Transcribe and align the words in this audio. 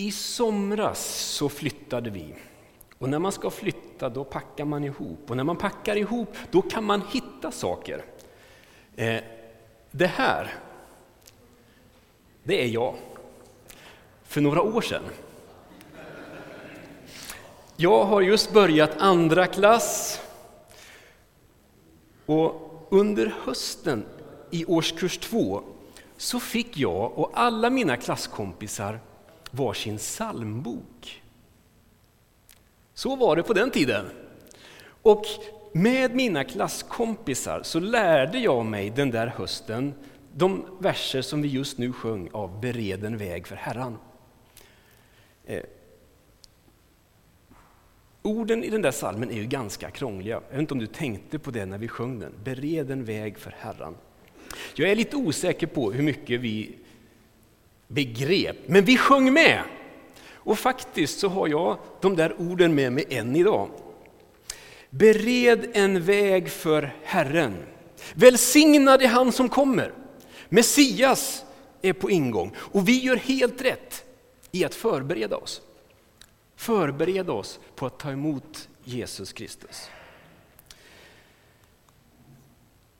I 0.00 0.10
somras 0.12 1.16
så 1.16 1.48
flyttade 1.48 2.10
vi. 2.10 2.34
Och 2.98 3.08
när 3.08 3.18
man 3.18 3.32
ska 3.32 3.50
flytta 3.50 4.08
då 4.08 4.24
packar 4.24 4.64
man 4.64 4.84
ihop. 4.84 5.30
Och 5.30 5.36
när 5.36 5.44
man 5.44 5.56
packar 5.56 5.96
ihop 5.96 6.36
då 6.50 6.62
kan 6.62 6.84
man 6.84 7.02
hitta 7.12 7.50
saker. 7.50 8.04
Eh, 8.96 9.20
det 9.90 10.06
här, 10.06 10.54
det 12.42 12.64
är 12.64 12.68
jag. 12.68 12.94
För 14.22 14.40
några 14.40 14.62
år 14.62 14.80
sedan. 14.80 15.02
Jag 17.76 18.04
har 18.04 18.20
just 18.20 18.52
börjat 18.52 18.90
andra 18.98 19.46
klass. 19.46 20.20
Och 22.26 22.86
under 22.90 23.34
hösten 23.44 24.04
i 24.50 24.64
årskurs 24.64 25.18
två 25.18 25.62
så 26.16 26.40
fick 26.40 26.76
jag 26.76 27.18
och 27.18 27.30
alla 27.34 27.70
mina 27.70 27.96
klasskompisar 27.96 29.00
varsin 29.50 29.96
psalmbok. 29.96 31.22
Så 32.94 33.16
var 33.16 33.36
det 33.36 33.42
på 33.42 33.52
den 33.52 33.70
tiden. 33.70 34.06
Och 35.02 35.24
med 35.72 36.14
mina 36.14 36.44
klasskompisar 36.44 37.62
så 37.62 37.80
lärde 37.80 38.38
jag 38.38 38.66
mig 38.66 38.90
den 38.90 39.10
där 39.10 39.26
hösten 39.26 39.94
de 40.32 40.66
verser 40.80 41.22
som 41.22 41.42
vi 41.42 41.48
just 41.48 41.78
nu 41.78 41.92
sjöng 41.92 42.28
av 42.32 42.60
Bereden 42.60 43.16
väg 43.16 43.46
för 43.46 43.56
Herran. 43.56 43.98
Eh, 45.46 45.62
orden 48.22 48.64
i 48.64 48.70
den 48.70 48.82
där 48.82 48.90
salmen 48.90 49.30
är 49.30 49.34
ju 49.34 49.46
ganska 49.46 49.90
krångliga. 49.90 50.34
Jag 50.34 50.50
vet 50.50 50.60
inte 50.60 50.74
om 50.74 50.80
du 50.80 50.86
tänkte 50.86 51.38
på 51.38 51.50
det 51.50 51.66
när 51.66 51.78
vi 51.78 51.88
sjöng 51.88 52.18
den. 52.18 52.32
Bereden 52.44 53.04
väg 53.04 53.38
för 53.38 53.54
Herran. 53.58 53.96
Jag 54.74 54.90
är 54.90 54.96
lite 54.96 55.16
osäker 55.16 55.66
på 55.66 55.92
hur 55.92 56.02
mycket 56.02 56.40
vi 56.40 56.78
begrep, 57.90 58.56
men 58.66 58.84
vi 58.84 58.96
sjöng 58.96 59.32
med. 59.32 59.62
Och 60.34 60.58
faktiskt 60.58 61.18
så 61.18 61.28
har 61.28 61.48
jag 61.48 61.78
de 62.00 62.16
där 62.16 62.40
orden 62.40 62.74
med 62.74 62.92
mig 62.92 63.04
än 63.10 63.36
idag. 63.36 63.70
Bered 64.90 65.70
en 65.72 66.02
väg 66.02 66.50
för 66.50 66.94
Herren. 67.04 67.56
Välsignad 68.14 69.02
är 69.02 69.08
han 69.08 69.32
som 69.32 69.48
kommer. 69.48 69.92
Messias 70.48 71.44
är 71.82 71.92
på 71.92 72.10
ingång 72.10 72.52
och 72.56 72.88
vi 72.88 72.98
gör 72.98 73.16
helt 73.16 73.62
rätt 73.62 74.04
i 74.52 74.64
att 74.64 74.74
förbereda 74.74 75.36
oss. 75.36 75.62
Förbereda 76.56 77.32
oss 77.32 77.60
på 77.74 77.86
att 77.86 77.98
ta 77.98 78.10
emot 78.10 78.68
Jesus 78.84 79.32
Kristus. 79.32 79.90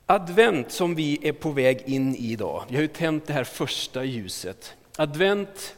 Advent 0.07 0.73
som 0.73 0.95
vi 0.95 1.19
är 1.23 1.33
på 1.33 1.51
väg 1.51 1.83
in 1.86 2.14
i 2.14 2.33
idag, 2.33 2.64
vi 2.69 2.75
har 2.75 2.83
ju 2.83 2.89
tänt 2.89 3.27
det 3.27 3.33
här 3.33 3.45
första 3.45 4.05
ljuset. 4.05 4.77
Advent 5.01 5.77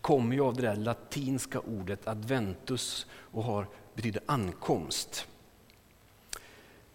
kommer 0.00 0.34
ju 0.34 0.42
av 0.42 0.56
det 0.56 0.62
där 0.62 0.76
latinska 0.76 1.60
ordet 1.60 2.08
adventus 2.08 3.06
och 3.12 3.42
har, 3.42 3.66
betyder 3.94 4.22
ankomst. 4.26 5.26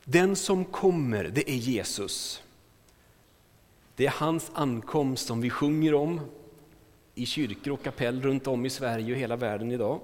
Den 0.03 0.35
som 0.35 0.65
kommer, 0.65 1.23
det 1.23 1.49
är 1.49 1.55
Jesus. 1.55 2.43
Det 3.95 4.05
är 4.05 4.09
hans 4.11 4.51
ankomst 4.53 5.27
som 5.27 5.41
vi 5.41 5.49
sjunger 5.49 5.93
om 5.93 6.21
i 7.15 7.25
kyrkor 7.25 7.73
och 7.73 7.83
kapell 7.83 8.21
runt 8.21 8.47
om 8.47 8.65
i 8.65 8.69
Sverige 8.69 9.13
och 9.13 9.19
hela 9.19 9.35
världen 9.35 9.71
idag. 9.71 9.99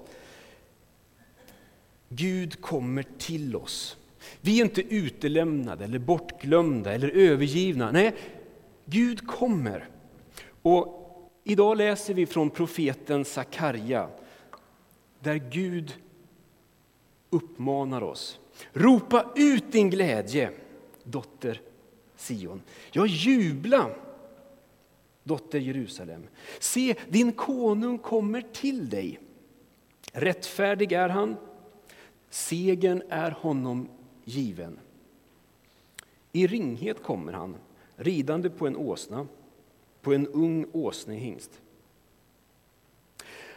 Gud 2.08 2.60
kommer 2.60 3.04
till 3.18 3.56
oss. 3.56 3.96
Vi 4.40 4.60
är 4.60 4.64
inte 4.64 4.82
utelämnade, 4.82 5.84
eller 5.84 5.98
bortglömda 5.98 6.92
eller 6.92 7.08
övergivna. 7.08 7.90
Nej, 7.90 8.14
Gud 8.84 9.26
kommer. 9.26 9.88
Och 10.62 11.01
idag 11.44 11.76
läser 11.76 12.14
vi 12.14 12.26
från 12.26 12.50
profeten 12.50 13.24
Sakarja, 13.24 14.08
där 15.20 15.36
Gud 15.50 15.94
uppmanar 17.30 18.02
oss. 18.02 18.40
Ropa 18.72 19.32
ut 19.36 19.72
din 19.72 19.90
glädje, 19.90 20.50
dotter 21.04 21.60
Sion. 22.16 22.62
Ja, 22.92 23.06
jubla, 23.06 23.90
dotter 25.22 25.58
Jerusalem. 25.58 26.28
Se, 26.58 26.94
din 27.08 27.32
konung 27.32 27.98
kommer 27.98 28.42
till 28.52 28.88
dig. 28.88 29.20
Rättfärdig 30.12 30.92
är 30.92 31.08
han, 31.08 31.36
segern 32.30 33.02
är 33.08 33.30
honom 33.30 33.88
given. 34.24 34.78
I 36.32 36.46
ringhet 36.46 37.02
kommer 37.02 37.32
han, 37.32 37.56
ridande 37.96 38.50
på 38.50 38.66
en 38.66 38.76
åsna, 38.76 39.26
på 40.02 40.14
en 40.14 40.26
ung 40.26 40.66
åsnehingst. 40.72 41.60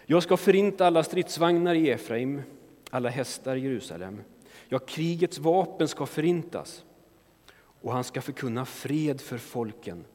Jag 0.05 0.23
ska 0.23 0.37
förinta 0.37 0.87
alla 0.87 1.03
stridsvagnar 1.03 1.75
i 1.75 1.89
Efraim, 1.89 2.41
alla 2.89 3.09
hästar 3.09 3.55
i 3.55 3.59
Jerusalem. 3.59 4.21
Ja, 4.67 4.79
krigets 4.79 5.37
vapen 5.37 5.87
ska 5.87 6.05
förintas 6.05 6.85
och 7.55 7.91
han 7.91 8.03
ska 8.03 8.21
förkunna 8.21 8.65
fred 8.65 9.21
för 9.21 9.37
folken 9.37 10.05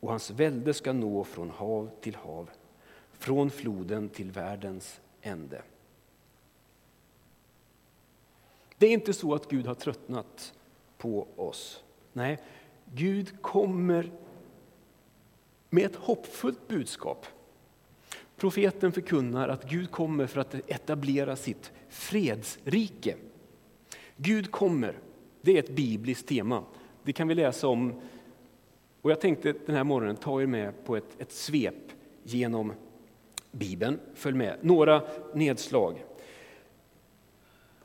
och 0.00 0.10
hans 0.10 0.30
välde 0.30 0.74
ska 0.74 0.92
nå 0.92 1.24
från 1.24 1.50
hav 1.50 1.90
till 2.00 2.14
hav, 2.14 2.50
från 3.12 3.50
floden 3.50 4.08
till 4.08 4.30
världens 4.30 5.00
ände. 5.22 5.62
Det 8.78 8.86
är 8.86 8.92
inte 8.92 9.12
så 9.12 9.34
att 9.34 9.50
Gud 9.50 9.66
har 9.66 9.74
tröttnat 9.74 10.54
på 10.98 11.28
oss. 11.36 11.82
Nej, 12.12 12.38
Gud 12.94 13.42
kommer 13.42 14.10
med 15.70 15.84
ett 15.86 15.96
hoppfullt 15.96 16.68
budskap. 16.68 17.26
Profeten 18.36 18.92
förkunnar 18.92 19.48
att 19.48 19.70
Gud 19.70 19.90
kommer 19.90 20.26
för 20.26 20.40
att 20.40 20.54
etablera 20.54 21.36
sitt 21.36 21.72
fredsrike. 21.88 23.16
Gud 24.16 24.50
kommer, 24.50 24.98
det 25.42 25.52
är 25.52 25.58
ett 25.58 25.76
bibliskt 25.76 26.28
tema. 26.28 26.64
Det 27.02 27.12
kan 27.12 27.28
vi 27.28 27.34
läsa 27.34 27.68
om. 27.68 28.00
Och 29.02 29.10
jag 29.10 29.20
tänkte 29.20 29.54
den 29.66 29.76
här 29.76 29.84
morgonen 29.84 30.16
ta 30.16 30.42
er 30.42 30.46
med 30.46 30.84
på 30.84 30.96
ett, 30.96 31.20
ett 31.20 31.32
svep 31.32 31.92
genom 32.22 32.72
Bibeln. 33.52 34.00
Följ 34.14 34.36
med. 34.36 34.56
Några 34.60 35.02
nedslag 35.34 36.04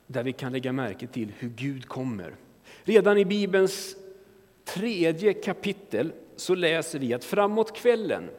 där 0.07 0.23
vi 0.23 0.33
kan 0.33 0.51
lägga 0.51 0.71
märke 0.71 1.07
till 1.07 1.31
hur 1.37 1.49
Gud 1.49 1.87
kommer. 1.87 2.35
Redan 2.83 3.17
i 3.17 3.25
Bibelns 3.25 3.95
tredje 4.65 5.33
kapitel 5.33 6.11
så 6.35 6.55
läser 6.55 6.99
vi 6.99 7.13
att 7.13 7.23
framåt 7.23 7.75
kvällen, 7.75 8.29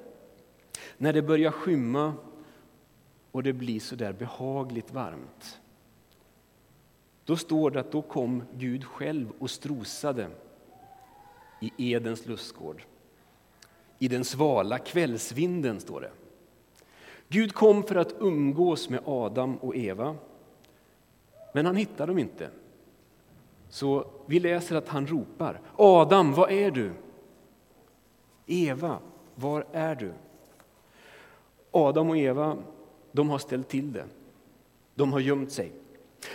när 0.97 1.13
det 1.13 1.23
börjar 1.23 1.51
skymma 1.51 2.15
och 3.33 3.43
det 3.43 3.53
blir 3.53 3.81
så 3.81 3.97
där 3.97 4.13
behagligt 4.13 4.93
varmt, 4.93 5.61
då 7.25 7.37
står 7.37 7.71
det 7.71 7.81
att 7.81 7.93
då 7.93 8.03
kom 8.03 8.43
Gud 8.53 8.85
själv 8.85 9.33
och 9.39 9.51
strosade 9.51 10.29
i 11.61 11.93
Edens 11.93 12.27
lustgård. 12.27 12.83
I 13.99 14.09
den 14.09 14.25
svala 14.25 14.79
kvällsvinden, 14.79 15.81
står 15.81 16.01
det. 16.01 16.11
Gud 17.29 17.55
kom 17.55 17.83
för 17.83 17.95
att 17.97 18.15
umgås 18.19 18.89
med 18.89 19.01
Adam 19.05 19.57
och 19.57 19.77
Eva 19.77 20.17
men 21.55 21.67
han 21.67 21.77
hittar 21.77 22.07
dem 22.07 22.19
inte. 22.19 22.49
Så 23.69 24.07
vi 24.27 24.41
läser 24.41 24.77
att 24.77 24.89
han 24.89 25.07
ropar 25.07 25.61
Adam, 25.77 26.33
var 26.33 26.49
är 26.49 26.71
du? 26.71 26.93
Eva, 28.47 28.99
var 29.35 29.67
är 29.73 29.95
du? 29.95 30.13
Adam 31.71 32.11
och 32.11 32.17
Eva, 32.17 32.57
de 33.13 33.31
har 33.31 33.39
ställt 33.39 33.69
till 33.69 33.93
det. 33.93 34.05
De 34.95 35.13
har 35.13 35.21
gömt 35.21 35.53
sig. 35.53 35.73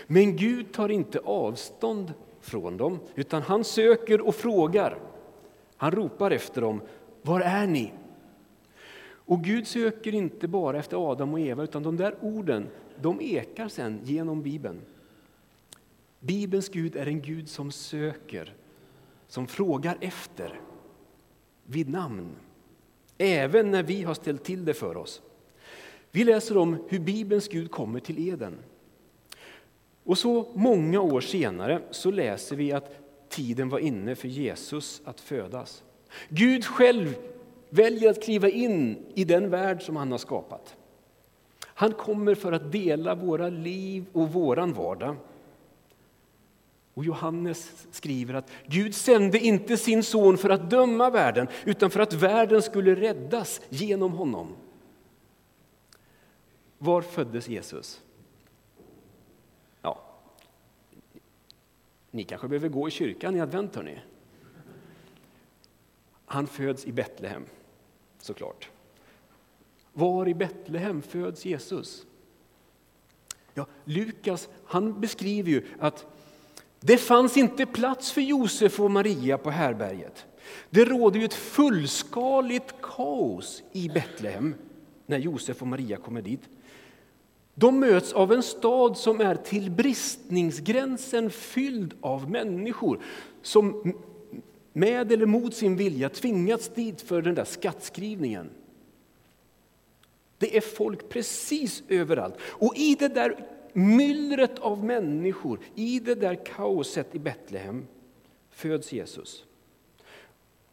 Men 0.08 0.36
Gud 0.36 0.74
tar 0.74 0.90
inte 0.90 1.20
avstånd 1.20 2.14
från 2.42 2.78
dem, 2.78 3.00
utan 3.16 3.42
han 3.42 3.64
söker 3.64 4.22
och 4.22 4.36
frågar. 4.36 4.98
Han 5.78 5.92
ropar 5.92 6.32
efter 6.32 6.62
dem. 6.62 6.82
Var 7.22 7.42
är 7.42 7.68
ni? 7.68 7.94
Och 9.30 9.44
Gud 9.44 9.68
söker 9.68 10.14
inte 10.14 10.48
bara 10.48 10.80
efter 10.80 11.12
Adam 11.12 11.34
och 11.34 11.40
Eva, 11.40 11.64
utan 11.64 11.84
de 11.84 11.98
där 11.98 12.16
orden 12.22 12.68
de 13.02 13.22
ekar 13.22 13.68
sen 13.68 14.00
genom 14.04 14.42
Bibeln. 14.42 14.82
Bibelns 16.20 16.70
Gud 16.70 16.96
är 16.96 17.08
en 17.08 17.22
Gud 17.22 17.50
som 17.50 17.72
söker, 17.72 18.54
som 19.28 19.48
frågar 19.48 19.98
efter 20.02 20.60
vid 21.70 21.90
namn. 21.90 22.36
Även 23.18 23.72
när 23.72 23.84
vi 23.84 24.04
har 24.04 24.14
ställt 24.14 24.44
till 24.44 24.66
det 24.66 24.74
för 24.74 24.98
oss. 24.98 25.22
Vi 26.12 26.24
läser 26.24 26.58
om 26.58 26.78
hur 26.90 27.00
Bibelns 27.00 27.48
Gud 27.48 27.72
kommer 27.72 28.00
till 28.00 28.30
Eden. 28.30 28.58
Och 30.04 30.18
så 30.18 30.52
många 30.56 31.02
år 31.02 31.22
senare 31.22 31.82
så 31.92 32.12
läser 32.12 32.56
vi 32.56 32.72
att 32.72 32.92
tiden 33.30 33.70
var 33.70 33.80
inne 33.80 34.16
för 34.16 34.28
Jesus 34.28 35.02
att 35.06 35.20
födas. 35.20 35.84
Gud 36.30 36.66
själv 36.66 37.16
väljer 37.70 38.10
att 38.10 38.24
kliva 38.24 38.50
in 38.50 39.06
i 39.14 39.24
den 39.24 39.50
värld 39.50 39.82
som 39.82 39.96
han 39.96 40.12
har 40.12 40.18
skapat. 40.18 40.76
Han 41.66 41.92
kommer 41.92 42.36
för 42.36 42.52
att 42.52 42.72
dela 42.72 43.16
våra 43.16 43.50
liv 43.50 44.06
och 44.12 44.34
våran 44.34 44.74
vardag. 44.74 45.16
Och 46.94 47.06
Johannes 47.06 47.88
skriver 47.92 48.34
att 48.34 48.52
Gud 48.68 48.96
sände 48.96 49.40
inte 49.40 49.78
sin 49.78 50.04
son 50.04 50.38
för 50.38 50.50
att 50.50 50.70
döma 50.70 51.10
världen 51.10 51.48
utan 51.66 51.92
för 51.92 52.00
att 52.00 52.14
världen 52.14 52.62
skulle 52.62 52.96
räddas 52.96 53.62
genom 53.70 54.12
honom. 54.12 54.56
Var 56.78 57.02
föddes 57.02 57.48
Jesus? 57.48 58.02
Ja, 59.82 60.02
ni 62.12 62.24
kanske 62.24 62.48
behöver 62.48 62.70
gå 62.70 62.88
i 62.88 62.92
kyrkan 62.92 63.36
i 63.36 63.42
advent, 63.42 63.76
hörni. 63.76 64.00
Han 66.26 66.48
föds 66.48 66.86
i 66.86 66.92
Betlehem, 66.92 67.46
såklart. 68.20 68.70
Var 69.94 70.28
i 70.28 70.34
Betlehem 70.34 71.02
föds 71.02 71.46
Jesus? 71.46 72.06
Ja, 73.54 73.66
Lukas 73.86 74.50
han 74.66 75.02
beskriver 75.02 75.50
ju 75.50 75.66
att 75.80 76.06
det 76.80 76.98
fanns 76.98 77.38
inte 77.38 77.66
plats 77.66 78.12
för 78.12 78.22
Josef 78.22 78.80
och 78.80 78.92
Maria 78.92 79.38
på 79.38 79.50
härberget. 79.50 80.26
Det 80.70 80.86
råder 80.86 81.20
ju 81.20 81.26
ett 81.26 81.34
fullskaligt 81.34 82.74
kaos 82.82 83.64
i 83.72 83.90
Betlehem 83.90 84.56
när 85.06 85.18
Josef 85.18 85.62
och 85.62 85.68
Maria 85.68 85.98
kommer 85.98 86.22
dit. 86.22 86.42
De 87.56 87.80
möts 87.80 88.14
av 88.14 88.34
en 88.34 88.44
stad 88.44 88.98
som 88.98 89.22
är 89.22 89.36
till 89.36 89.72
bristningsgränsen 89.72 91.30
fylld 91.30 91.94
av 92.02 92.32
människor 92.32 93.00
som 93.42 93.94
med 94.74 95.12
eller 95.12 95.26
mot 95.26 95.56
sin 95.56 95.76
vilja 95.76 96.10
tvingats 96.10 96.70
dit 96.70 97.02
för 97.02 97.22
den 97.22 97.36
där 97.36 97.46
skattskrivningen. 97.46 98.50
Det 100.38 100.58
är 100.58 100.62
folk 100.62 101.10
precis 101.10 101.84
överallt. 101.88 102.36
Och 102.42 102.78
i 102.78 102.96
det 103.00 103.08
där 103.08 103.46
myllret 103.74 104.60
av 104.60 104.86
människor, 104.86 105.60
i 105.76 106.00
det 106.00 106.16
där 106.16 106.46
kaoset 106.46 107.16
i 107.16 107.20
Betlehem, 107.20 107.88
föds 108.50 108.94
Jesus. 108.94 109.46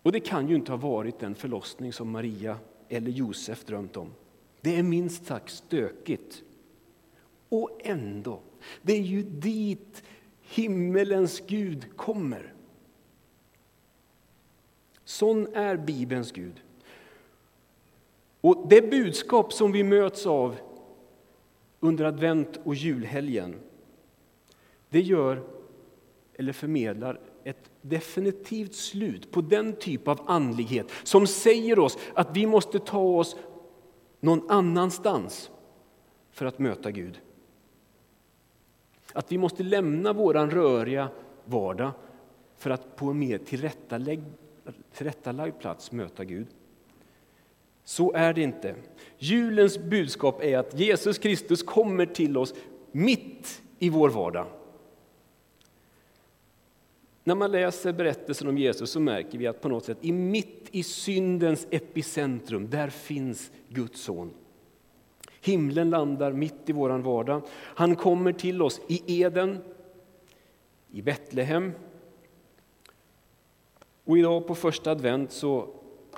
Och 0.03 0.13
det 0.13 0.21
kan 0.21 0.49
ju 0.49 0.55
inte 0.55 0.73
ha 0.73 0.77
varit 0.77 1.19
den 1.19 1.35
förlossning 1.35 1.93
som 1.93 2.11
Maria 2.11 2.59
eller 2.89 3.11
Josef 3.11 3.65
drömt 3.65 3.97
om. 3.97 4.13
Det 4.61 4.77
är 4.77 4.83
minst 4.83 5.27
sagt 5.27 5.51
stökigt. 5.51 6.43
Och 7.49 7.81
ändå, 7.85 8.41
det 8.83 8.93
är 8.93 9.03
ju 9.03 9.23
dit 9.23 10.03
himmelens 10.41 11.43
Gud 11.47 11.97
kommer. 11.97 12.55
Sån 15.05 15.55
är 15.55 15.77
Bibelns 15.77 16.33
Gud. 16.33 16.63
Och 18.41 18.67
det 18.69 18.91
budskap 18.91 19.53
som 19.53 19.73
vi 19.73 19.85
möts 19.85 20.27
av 20.27 20.57
under 21.87 22.05
advent 22.05 22.61
och 22.65 22.75
julhelgen, 22.75 23.55
det 24.89 25.01
gör 25.01 25.43
eller 26.35 26.53
förmedlar 26.53 27.21
ett 27.45 27.71
definitivt 27.83 28.75
slut 28.75 29.31
på 29.31 29.41
den 29.41 29.77
typ 29.77 30.09
av 30.09 30.21
andlighet 30.27 30.91
som 31.03 31.27
säger 31.27 31.79
oss 31.79 31.99
att 32.15 32.37
vi 32.37 32.47
måste 32.47 32.79
ta 32.79 33.01
oss 33.01 33.37
någon 34.21 34.51
annanstans 34.51 35.51
för 36.31 36.47
att 36.47 36.59
möta 36.59 36.91
Gud. 36.91 37.21
Att 39.13 39.33
vi 39.33 39.39
måste 39.39 39.63
lämna 39.63 40.13
vår 40.13 40.35
röriga 40.35 41.09
vardag 41.45 41.91
för 42.57 42.71
att 42.71 42.97
på 42.97 43.07
en 43.07 43.19
mer 43.19 43.39
tillrättalagd 44.93 45.59
plats 45.59 45.93
möta 45.93 46.25
Gud. 46.25 46.47
Så 47.87 48.13
är 48.13 48.33
det 48.33 48.43
inte. 48.43 48.75
Julens 49.19 49.79
budskap 49.79 50.43
är 50.43 50.59
att 50.59 50.81
Jesus 50.81 51.19
Kristus 51.19 51.63
kommer 51.63 52.07
till 52.07 52.37
oss 52.37 52.55
mitt 52.93 53.63
i 53.79 53.91
vår 53.91 54.09
vardag. 54.09 54.47
När 57.25 57.35
man 57.35 57.53
läser 57.53 57.93
berättelsen 57.93 58.49
om 58.49 58.59
Jesus 58.59 58.91
så 58.91 59.01
märker 59.01 59.39
vi 59.39 59.47
att 59.47 59.61
på 59.61 59.69
något 59.69 59.85
sätt 59.85 59.99
i 60.01 60.13
mitt 60.13 60.69
i 60.71 60.83
syndens 60.83 61.67
epicentrum, 61.71 62.71
där 62.71 62.89
finns 62.89 63.51
Guds 63.69 64.01
son. 64.01 64.31
Himlen 65.41 65.91
landar 65.91 66.33
mitt 66.33 66.69
i 66.69 66.73
vår 66.73 66.91
vardag. 66.99 67.43
Han 67.53 67.97
kommer 67.97 68.33
till 68.33 68.63
oss 68.63 68.81
i 68.89 69.23
Eden, 69.23 69.59
i 70.93 71.03
Betlehem. 71.03 71.73
Och 74.05 74.19
idag 74.19 74.47
på 74.47 74.55
första 74.55 74.91
advent 74.91 75.33
så 75.33 75.69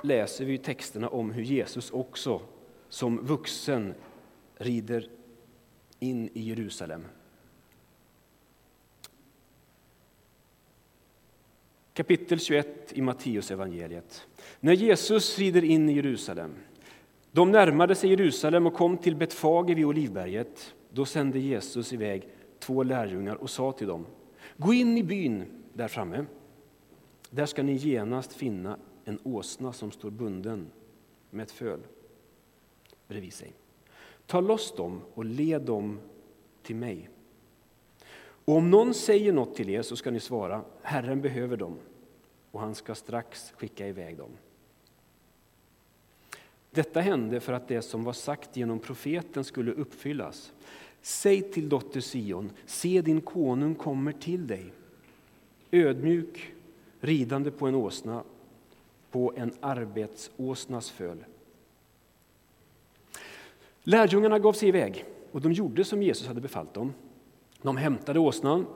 läser 0.02 0.44
vi 0.44 0.58
texterna 0.58 1.08
om 1.08 1.30
hur 1.30 1.42
Jesus 1.42 1.90
också 1.90 2.40
som 2.88 3.26
vuxen 3.26 3.94
rider 4.56 5.08
in 5.98 6.30
i 6.34 6.40
Jerusalem. 6.40 7.04
Kapitel 11.94 12.40
21 12.40 12.92
i 12.92 13.02
Matteusevangeliet. 13.02 14.26
När 14.60 14.72
Jesus 14.72 15.38
rider 15.38 15.64
in 15.64 15.88
i 15.88 15.92
Jerusalem. 15.92 16.54
De 17.32 17.50
närmade 17.50 17.94
sig 17.94 18.10
Jerusalem 18.10 18.66
och 18.66 18.74
kom 18.74 18.98
till 18.98 19.16
Betfage 19.16 19.74
vid 19.74 19.84
Olivberget. 19.84 20.74
Då 20.90 21.04
sände 21.04 21.38
Jesus 21.38 21.92
iväg 21.92 22.28
två 22.58 22.82
lärjungar 22.82 23.34
och 23.34 23.50
sa 23.50 23.72
till 23.72 23.86
dem 23.86 24.06
Gå 24.56 24.72
in 24.72 24.98
i 24.98 25.02
byn 25.02 25.44
där 25.72 25.88
framme. 25.88 26.24
Där 27.30 27.46
ska 27.46 27.62
ni 27.62 27.72
genast 27.72 28.32
finna 28.32 28.78
en 29.08 29.18
åsna 29.22 29.72
som 29.72 29.90
står 29.90 30.10
bunden 30.10 30.70
med 31.30 31.42
ett 31.42 31.50
föl 31.50 31.80
bredvid 33.08 33.32
sig. 33.32 33.52
Ta 34.26 34.40
loss 34.40 34.74
dem 34.76 35.00
och 35.14 35.24
led 35.24 35.62
dem 35.62 36.00
till 36.62 36.76
mig. 36.76 37.10
Och 38.44 38.56
om 38.56 38.70
någon 38.70 38.94
säger 38.94 39.32
något 39.32 39.54
till 39.54 39.70
er 39.70 39.82
så 39.82 39.96
ska 39.96 40.10
ni 40.10 40.20
svara, 40.20 40.64
Herren 40.82 41.20
behöver 41.20 41.56
dem, 41.56 41.76
och 42.50 42.60
han 42.60 42.74
ska 42.74 42.94
strax 42.94 43.52
skicka 43.56 43.88
iväg 43.88 44.16
dem. 44.16 44.30
Detta 46.70 47.00
hände 47.00 47.40
för 47.40 47.52
att 47.52 47.68
det 47.68 47.82
som 47.82 48.04
var 48.04 48.12
sagt 48.12 48.56
genom 48.56 48.78
profeten 48.78 49.44
skulle 49.44 49.72
uppfyllas. 49.72 50.52
Säg 51.02 51.52
till 51.52 51.68
dotter 51.68 52.00
Sion, 52.00 52.50
se 52.66 53.02
din 53.02 53.20
konung 53.20 53.74
kommer 53.74 54.12
till 54.12 54.46
dig, 54.46 54.72
ödmjuk, 55.70 56.54
ridande 57.00 57.50
på 57.50 57.66
en 57.66 57.74
åsna, 57.74 58.22
på 59.10 59.32
en 59.36 59.52
arbetsåsnas 59.60 60.90
föl. 60.90 61.24
Lärjungarna 63.82 64.38
gav 64.38 64.52
sig 64.52 64.68
iväg 64.68 65.04
och 65.32 65.40
de 65.40 65.52
gjorde 65.52 65.84
som 65.84 66.02
Jesus 66.02 66.26
hade 66.26 66.40
befallt 66.40 66.74
dem. 66.74 66.92
De 67.62 67.76
hämtade 67.76 68.18
åsnan 68.18 68.66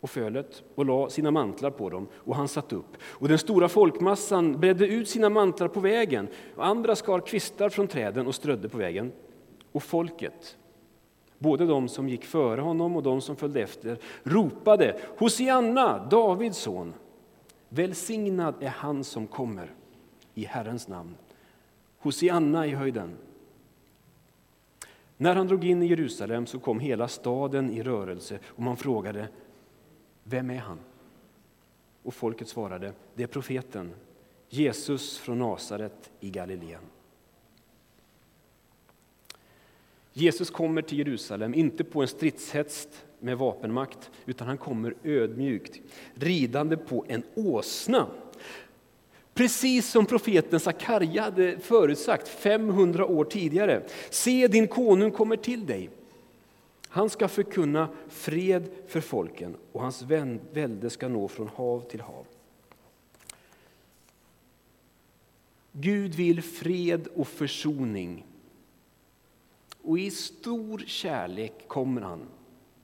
och 0.00 0.10
fölet 0.10 0.62
och 0.74 0.86
la 0.86 1.10
sina 1.10 1.30
mantlar 1.30 1.70
på 1.70 1.90
dem 1.90 2.06
och 2.14 2.36
han 2.36 2.48
satt 2.48 2.72
upp. 2.72 2.96
Och 3.02 3.28
den 3.28 3.38
stora 3.38 3.68
folkmassan 3.68 4.60
bredde 4.60 4.86
ut 4.86 5.08
sina 5.08 5.30
mantlar 5.30 5.68
på 5.68 5.80
vägen 5.80 6.28
och 6.56 6.66
andra 6.66 6.96
skar 6.96 7.20
kvistar 7.20 7.68
från 7.68 7.88
träden 7.88 8.26
och 8.26 8.34
strödde 8.34 8.68
på 8.68 8.78
vägen. 8.78 9.12
Och 9.72 9.82
folket, 9.82 10.56
både 11.38 11.66
de 11.66 11.88
som 11.88 12.08
gick 12.08 12.24
före 12.24 12.60
honom 12.60 12.96
och 12.96 13.02
de 13.02 13.20
som 13.20 13.36
följde 13.36 13.60
efter, 13.60 13.98
ropade 14.22 15.00
Hosianna, 15.18 16.06
Davids 16.10 16.58
son. 16.58 16.94
Välsignad 17.74 18.54
är 18.60 18.68
han 18.68 19.04
som 19.04 19.26
kommer 19.26 19.74
i 20.34 20.44
Herrens 20.44 20.88
namn. 20.88 21.16
Hosianna 21.98 22.66
i 22.66 22.70
höjden. 22.70 23.16
När 25.16 25.34
han 25.34 25.46
drog 25.46 25.64
in 25.64 25.82
i 25.82 25.86
Jerusalem 25.86 26.46
så 26.46 26.58
kom 26.58 26.80
hela 26.80 27.08
staden 27.08 27.70
i 27.70 27.82
rörelse 27.82 28.38
och 28.44 28.62
man 28.62 28.76
frågade 28.76 29.28
Vem 30.24 30.50
är 30.50 30.58
han? 30.58 30.78
Och 32.02 32.14
folket 32.14 32.48
svarade 32.48 32.92
Det 33.14 33.22
är 33.22 33.26
profeten 33.26 33.94
Jesus 34.48 35.18
från 35.18 35.38
Nasaret 35.38 36.10
i 36.20 36.30
Galileen. 36.30 36.84
Jesus 40.12 40.50
kommer 40.50 40.82
till 40.82 40.98
Jerusalem, 40.98 41.54
inte 41.54 41.84
på 41.84 42.02
en 42.02 42.08
stridshäst 42.08 43.06
med 43.22 43.38
vapenmakt, 43.38 44.10
utan 44.26 44.46
han 44.46 44.58
kommer 44.58 44.94
ödmjukt, 45.02 45.80
ridande 46.14 46.76
på 46.76 47.04
en 47.08 47.22
åsna. 47.34 48.06
Precis 49.34 49.90
som 49.90 50.06
profeten 50.06 50.60
Sakarja 50.60 51.22
hade 51.22 51.58
förutsagt 51.58 52.28
500 52.28 53.06
år 53.06 53.24
tidigare. 53.24 53.82
Se, 54.10 54.48
din 54.48 54.68
konung 54.68 55.10
kommer 55.10 55.36
till 55.36 55.66
dig. 55.66 55.90
Han 56.88 57.10
ska 57.10 57.28
förkunna 57.28 57.88
fred 58.08 58.70
för 58.88 59.00
folken 59.00 59.56
och 59.72 59.80
hans 59.80 60.02
välde 60.52 60.90
ska 60.90 61.08
nå 61.08 61.28
från 61.28 61.48
hav 61.48 61.80
till 61.90 62.00
hav. 62.00 62.26
Gud 65.72 66.14
vill 66.14 66.42
fred 66.42 67.08
och 67.14 67.28
försoning. 67.28 68.26
Och 69.82 69.98
i 69.98 70.10
stor 70.10 70.84
kärlek 70.86 71.68
kommer 71.68 72.00
han, 72.00 72.26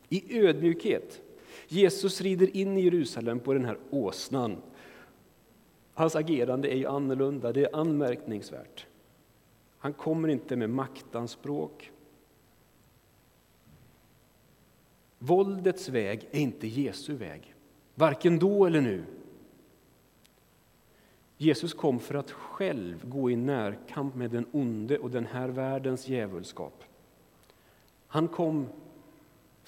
i 0.09 0.39
ödmjukhet. 0.41 1.21
Jesus 1.69 2.21
rider 2.21 2.57
in 2.57 2.77
i 2.77 2.81
Jerusalem 2.81 3.41
på 3.41 3.53
den 3.53 3.65
här 3.65 3.79
åsnan 3.91 4.57
Hans 5.99 6.17
agerande 6.17 6.73
är 6.73 6.77
ju 6.77 6.87
annorlunda, 6.87 7.53
det 7.53 7.65
är 7.65 7.77
anmärkningsvärt. 7.77 8.87
Han 9.79 9.93
kommer 9.93 10.29
inte 10.29 10.57
med 10.57 10.71
maktanspråk. 10.71 11.93
Våldets 15.19 15.89
väg 15.89 16.29
är 16.31 16.41
inte 16.41 16.67
Jesu 16.67 17.15
väg, 17.15 17.55
varken 17.95 18.39
då 18.39 18.67
eller 18.67 18.81
nu. 18.81 19.05
Jesus 21.37 21.75
kom 21.75 22.01
för 22.01 22.15
att 22.15 22.31
själv 22.31 23.09
gå 23.09 23.31
i 23.31 23.37
närkamp 23.37 24.15
med 24.15 24.31
den 24.31 24.47
onde 24.53 24.99
och 24.99 25.11
den 25.11 25.27
här 25.27 25.49
världens 25.49 26.09
djävulskap. 26.09 26.85
Han 28.07 28.29
kom 28.29 28.67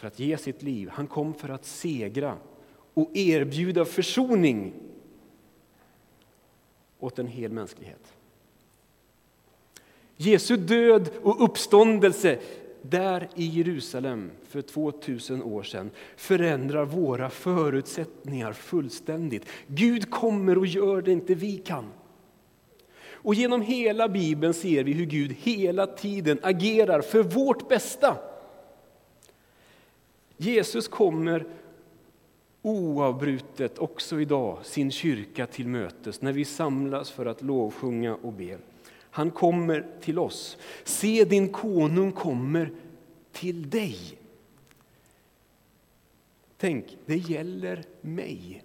för 0.01 0.07
att 0.07 0.19
ge 0.19 0.37
sitt 0.37 0.63
liv, 0.63 0.89
han 0.89 1.07
kom 1.07 1.35
för 1.35 1.49
att 1.49 1.65
segra 1.65 2.37
och 2.95 3.11
erbjuda 3.17 3.85
försoning 3.85 4.73
åt 6.99 7.19
en 7.19 7.27
hel 7.27 7.53
mänsklighet. 7.53 8.13
Jesu 10.17 10.57
död 10.57 11.11
och 11.23 11.45
uppståndelse 11.45 12.39
där 12.83 13.29
i 13.35 13.47
Jerusalem 13.47 14.31
för 14.49 14.63
2000 14.63 15.43
år 15.43 15.63
sedan 15.63 15.91
förändrar 16.17 16.85
våra 16.85 17.31
förutsättningar 17.31 18.53
fullständigt. 18.53 19.47
Gud 19.67 20.11
kommer 20.11 20.59
och 20.59 20.67
gör 20.67 21.03
det 21.03 21.13
inte 21.13 21.35
vi 21.35 21.57
kan. 21.57 21.91
Och 23.13 23.35
genom 23.35 23.63
hela 23.63 24.09
Bibeln 24.09 24.55
ser 24.55 24.85
vi 24.85 24.93
hur 24.93 25.07
Gud 25.07 25.37
hela 25.39 25.87
tiden 25.87 26.39
agerar 26.43 27.01
för 27.01 27.23
vårt 27.23 27.69
bästa. 27.69 28.30
Jesus 30.43 30.89
kommer 30.89 31.47
oavbrutet 32.63 33.79
också 33.79 34.21
idag 34.21 34.67
sin 34.67 34.91
kyrka 34.91 35.47
till 35.47 35.69
mötes 35.69 36.23
när 36.23 36.33
vi 36.33 36.45
samlas 36.45 37.11
för 37.11 37.27
att 37.27 37.43
lovsjunga 37.43 38.15
och 38.15 38.33
be. 38.33 38.59
Han 39.11 39.31
kommer 39.31 39.87
till 40.01 40.19
oss. 40.19 40.57
Se, 40.85 41.25
din 41.25 41.53
konung 41.53 42.13
kommer 42.13 42.73
till 43.33 43.71
dig. 43.71 44.19
Tänk, 46.57 46.97
det 47.07 47.17
gäller 47.17 47.85
mig. 48.01 48.65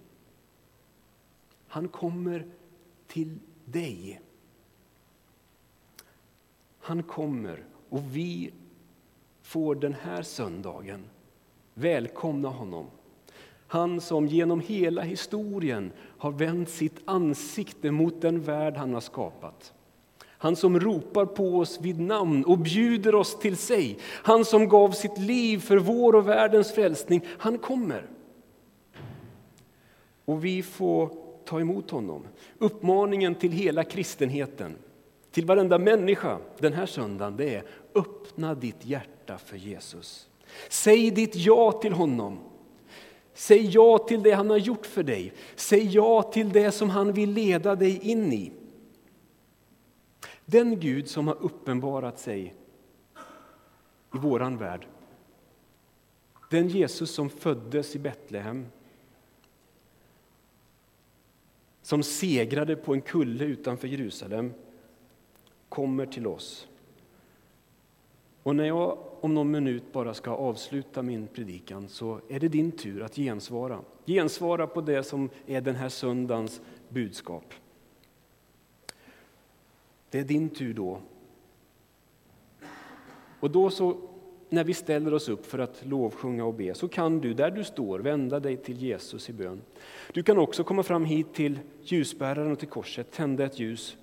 Han 1.68 1.88
kommer 1.88 2.46
till 3.06 3.38
dig. 3.64 4.20
Han 6.80 7.02
kommer 7.02 7.64
och 7.88 8.02
vi 8.16 8.52
får 9.42 9.74
den 9.74 9.94
här 9.94 10.22
söndagen 10.22 11.04
välkomna 11.76 12.48
honom. 12.48 12.86
Han 13.66 14.00
som 14.00 14.26
genom 14.26 14.60
hela 14.60 15.02
historien 15.02 15.92
har 16.18 16.30
vänt 16.30 16.68
sitt 16.68 17.00
ansikte 17.04 17.90
mot 17.90 18.20
den 18.20 18.42
värld 18.42 18.76
han 18.76 18.94
har 18.94 19.00
skapat. 19.00 19.72
Han 20.26 20.56
som 20.56 20.80
ropar 20.80 21.26
på 21.26 21.58
oss 21.58 21.80
vid 21.80 22.00
namn 22.00 22.44
och 22.44 22.58
bjuder 22.58 23.14
oss 23.14 23.38
till 23.38 23.56
sig. 23.56 23.98
Han 24.04 24.44
som 24.44 24.68
gav 24.68 24.90
sitt 24.90 25.18
liv 25.18 25.58
för 25.58 25.76
vår 25.76 26.14
och 26.14 26.28
världens 26.28 26.72
frälsning. 26.72 27.26
Han 27.38 27.58
kommer. 27.58 28.06
Och 30.24 30.44
vi 30.44 30.62
får 30.62 31.10
ta 31.44 31.60
emot 31.60 31.90
honom. 31.90 32.26
Uppmaningen 32.58 33.34
till 33.34 33.52
hela 33.52 33.84
kristenheten, 33.84 34.76
till 35.30 35.46
varenda 35.46 35.78
människa 35.78 36.38
den 36.58 36.72
här 36.72 36.86
söndagen, 36.86 37.36
det 37.36 37.54
är 37.54 37.62
öppna 37.94 38.54
ditt 38.54 38.86
hjärta 38.86 39.38
för 39.38 39.56
Jesus. 39.56 40.28
Säg 40.68 41.10
ditt 41.10 41.36
ja 41.36 41.72
till 41.72 41.92
honom. 41.92 42.38
Säg 43.34 43.66
ja 43.66 43.98
till 43.98 44.22
det 44.22 44.32
han 44.32 44.50
har 44.50 44.56
gjort 44.56 44.86
för 44.86 45.02
dig. 45.02 45.32
Säg 45.56 45.86
ja 45.94 46.22
till 46.22 46.52
det 46.52 46.72
som 46.72 46.90
han 46.90 47.12
vill 47.12 47.30
leda 47.30 47.74
dig 47.74 48.10
in 48.10 48.32
i. 48.32 48.52
Den 50.44 50.80
Gud 50.80 51.08
som 51.08 51.26
har 51.26 51.42
uppenbarat 51.42 52.18
sig 52.18 52.54
i 54.14 54.18
våran 54.18 54.58
värld. 54.58 54.86
Den 56.50 56.68
Jesus 56.68 57.10
som 57.10 57.30
föddes 57.30 57.96
i 57.96 57.98
Betlehem. 57.98 58.66
Som 61.82 62.02
segrade 62.02 62.76
på 62.76 62.94
en 62.94 63.00
kulle 63.00 63.44
utanför 63.44 63.88
Jerusalem 63.88 64.52
kommer 65.68 66.06
till 66.06 66.26
oss. 66.26 66.68
Och 68.46 68.56
när 68.56 68.64
jag 68.64 68.98
om 69.20 69.34
någon 69.34 69.50
minut 69.50 69.92
bara 69.92 70.14
ska 70.14 70.30
avsluta 70.30 71.02
min 71.02 71.26
predikan 71.26 71.88
så 71.88 72.20
är 72.28 72.40
det 72.40 72.48
din 72.48 72.72
tur 72.72 73.02
att 73.02 73.16
gensvara. 73.16 73.80
Gensvara 74.06 74.66
på 74.66 74.80
det 74.80 75.02
som 75.02 75.30
är 75.46 75.60
den 75.60 75.74
här 75.74 75.88
söndagens 75.88 76.60
budskap. 76.88 77.54
Det 80.10 80.18
är 80.18 80.24
din 80.24 80.48
tur 80.48 80.74
då. 80.74 81.00
Och 83.40 83.50
då 83.50 83.70
så, 83.70 83.96
när 84.48 84.64
vi 84.64 84.74
ställer 84.74 85.14
oss 85.14 85.28
upp 85.28 85.46
för 85.46 85.58
att 85.58 85.86
lovsjunga 85.86 86.44
och 86.44 86.54
be 86.54 86.74
så 86.74 86.88
kan 86.88 87.20
du 87.20 87.34
där 87.34 87.50
du 87.50 87.64
står 87.64 87.98
vända 87.98 88.40
dig 88.40 88.56
till 88.56 88.76
Jesus 88.76 89.30
i 89.30 89.32
bön. 89.32 89.62
Du 90.12 90.22
kan 90.22 90.38
också 90.38 90.64
komma 90.64 90.82
fram 90.82 91.04
hit 91.04 91.34
till 91.34 91.58
ljusbäraren 91.82 92.52
och 92.52 92.58
till 92.58 92.68
korset, 92.68 93.12
tända 93.12 93.44
ett 93.44 93.58
ljus 93.58 93.96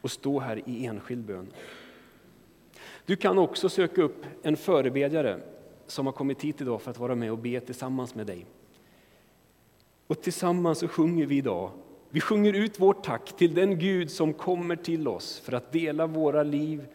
och 0.00 0.10
stå 0.10 0.40
här 0.40 0.62
i 0.68 0.86
enskild 0.86 1.24
bön. 1.24 1.46
Du 3.06 3.16
kan 3.16 3.38
också 3.38 3.68
söka 3.68 4.02
upp 4.02 4.26
en 4.42 4.56
förebedjare 4.56 5.40
som 5.86 6.06
har 6.06 6.12
kommit 6.12 6.42
hit 6.42 6.60
idag 6.60 6.82
för 6.82 6.90
att 6.90 6.98
vara 6.98 7.14
med 7.14 7.32
och 7.32 7.38
be 7.38 7.60
tillsammans 7.60 8.14
med 8.14 8.26
dig. 8.26 8.46
Och 10.06 10.22
tillsammans 10.22 10.78
så 10.78 10.88
sjunger 10.88 11.26
vi 11.26 11.36
idag 11.36 11.70
vi 12.14 12.20
sjunger 12.20 12.52
ut 12.52 12.80
vårt 12.80 13.04
tack 13.04 13.36
till 13.36 13.54
den 13.54 13.78
Gud 13.78 14.10
som 14.10 14.34
kommer 14.34 14.76
till 14.76 15.08
oss 15.08 15.40
för 15.40 15.52
att 15.52 15.72
dela 15.72 16.06
våra 16.06 16.42
liv 16.42 16.86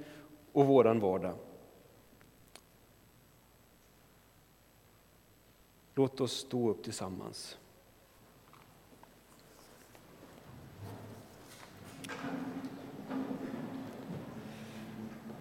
och 0.52 0.66
våran 0.66 1.00
vardag. 1.00 1.36
Låt 5.96 6.22
oss 6.22 6.32
stå 6.32 6.70
upp 6.70 6.84
tillsammans. 6.84 7.58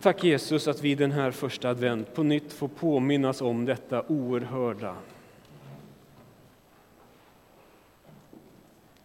Tack 0.01 0.25
Jesus 0.25 0.69
att 0.69 0.83
vi 0.83 0.95
den 0.95 1.13
här 1.13 1.31
första 1.31 1.71
advent 1.71 2.15
på 2.15 2.23
nytt 2.23 2.53
får 2.53 2.69
påminnas 2.69 3.41
om 3.41 3.65
detta 3.65 4.03
oerhörda. 4.09 4.97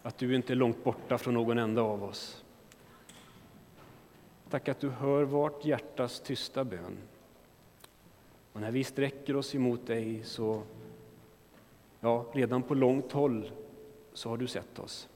Att 0.03 0.17
du 0.17 0.35
inte 0.35 0.53
är 0.53 0.55
långt 0.55 0.83
borta 0.83 1.17
från 1.17 1.33
någon 1.33 1.57
enda 1.57 1.81
av 1.81 2.03
oss. 2.03 2.43
Tack 4.50 4.69
att 4.69 4.79
du 4.79 4.89
hör 4.89 5.23
vart 5.23 5.65
hjärtas 5.65 6.19
tysta 6.19 6.63
bön. 6.63 6.97
Och 8.51 8.62
när 8.62 8.71
vi 8.71 8.83
sträcker 8.83 9.35
oss 9.35 9.55
emot 9.55 9.88
dig 9.88 10.23
så, 10.23 10.63
ja, 12.00 12.25
redan 12.33 12.63
på 12.63 12.75
långt 12.75 13.12
håll 13.12 13.51
så 14.13 14.29
har 14.29 14.38
du 14.38 14.47
sett 14.47 14.79
oss. 14.79 15.07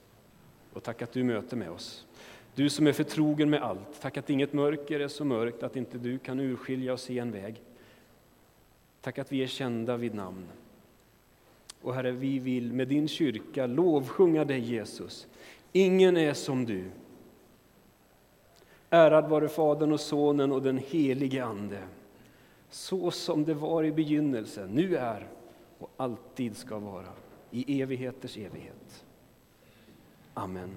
Och 0.72 0.82
tack 0.82 1.02
att 1.02 1.12
du 1.12 1.24
möter 1.24 1.56
med 1.56 1.70
oss. 1.70 2.06
Du 2.58 2.70
som 2.70 2.86
är 2.86 2.92
förtrogen 2.92 3.50
med 3.50 3.62
allt, 3.62 4.00
tack 4.00 4.16
att 4.16 4.30
inget 4.30 4.52
mörker 4.52 5.00
är 5.00 5.08
så 5.08 5.24
mörkt 5.24 5.62
att 5.62 5.76
inte 5.76 5.98
du 5.98 6.18
kan 6.18 6.40
urskilja 6.40 6.92
och 6.92 7.00
se 7.00 7.18
en 7.18 7.32
väg. 7.32 7.62
Tack 9.00 9.18
att 9.18 9.32
vi 9.32 9.42
är 9.42 9.46
kända 9.46 9.96
vid 9.96 10.14
namn. 10.14 10.46
Och 11.82 11.94
Herre, 11.94 12.10
vi 12.10 12.38
vill 12.38 12.72
med 12.72 12.88
din 12.88 13.08
kyrka 13.08 13.66
lovsjunga 13.66 14.44
dig 14.44 14.60
Jesus. 14.60 15.26
Ingen 15.72 16.16
är 16.16 16.34
som 16.34 16.64
du. 16.64 16.84
Ärad 18.90 19.28
vare 19.28 19.48
Fadern 19.48 19.92
och 19.92 20.00
Sonen 20.00 20.52
och 20.52 20.62
den 20.62 20.78
helige 20.78 21.44
Ande. 21.44 21.82
Så 22.70 23.10
som 23.10 23.44
det 23.44 23.54
var 23.54 23.84
i 23.84 23.92
begynnelsen, 23.92 24.70
nu 24.70 24.96
är 24.96 25.26
och 25.78 25.90
alltid 25.96 26.56
ska 26.56 26.78
vara, 26.78 27.12
i 27.50 27.82
evigheters 27.82 28.36
evighet. 28.36 29.04
Amen. 30.34 30.76